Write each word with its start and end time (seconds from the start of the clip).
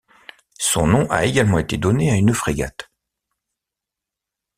Son 0.57 0.87
nom 0.87 1.05
a 1.11 1.25
également 1.25 1.59
été 1.59 1.77
donné 1.77 2.09
à 2.09 2.15
une 2.15 2.33
frégate. 2.33 2.89